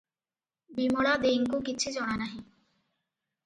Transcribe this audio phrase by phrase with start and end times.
[0.79, 2.43] ବିମଳା ଦେଈଙ୍କୁ କିଛି ଜଣା ନାହିଁ।